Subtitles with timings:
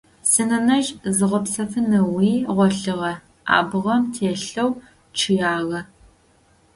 [0.31, 3.13] Синэнэжъ зигъэпсэфын ыӏуи гъолъыгъэ,
[3.57, 4.71] абгъэм телъэу
[5.17, 5.81] чъыягъэ.